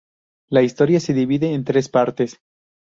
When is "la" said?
0.49-0.63